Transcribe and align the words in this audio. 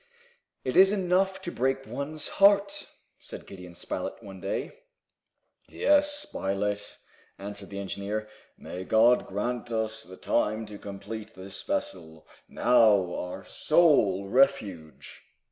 "It 0.63 0.75
is 0.75 0.91
enough 0.91 1.43
to 1.43 1.51
break 1.51 1.85
one's 1.85 2.27
heart!" 2.41 2.87
said 3.19 3.45
Gideon 3.45 3.75
Spilett, 3.75 4.23
one 4.23 4.41
day. 4.41 4.71
"Yes, 5.69 6.11
Spilett," 6.25 6.97
answered 7.37 7.69
the 7.69 7.77
engineer. 7.77 8.27
"May 8.57 8.83
God 8.83 9.27
grant 9.27 9.71
us 9.71 10.01
the 10.01 10.17
time 10.17 10.65
to 10.65 10.79
complete 10.79 11.35
this 11.35 11.61
vessel, 11.61 12.27
now 12.49 13.13
our 13.13 13.45
sole 13.45 14.27
refuge!" 14.27 15.21